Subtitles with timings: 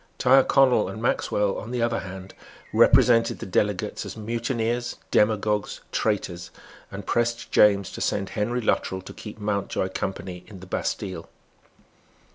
[0.17, 2.33] Tyrconnel and Maxwell, on the other hand,
[2.73, 6.49] represented the delegates as mutineers, demagogues, traitors,
[6.89, 11.29] and pressed James to send Henry Luttrell to keep Mountjoy company in the Bastille.